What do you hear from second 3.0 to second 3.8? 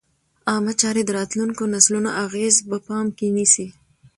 کې نیسي.